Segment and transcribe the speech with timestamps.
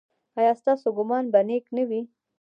[0.39, 2.01] ایا ستاسو ګمان به نیک نه وي؟